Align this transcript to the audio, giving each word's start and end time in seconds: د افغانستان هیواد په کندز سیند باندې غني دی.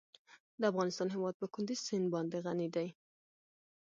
د 0.59 0.61
افغانستان 0.71 1.07
هیواد 1.15 1.35
په 1.41 1.47
کندز 1.53 1.79
سیند 1.87 2.07
باندې 2.13 2.37
غني 2.45 2.67
دی. 2.75 2.87